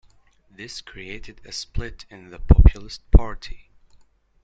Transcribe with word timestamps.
This 0.49 0.81
created 0.81 1.41
a 1.45 1.51
split 1.51 2.07
in 2.09 2.31
the 2.31 2.39
Populist 2.39 3.01
Party. 3.11 3.69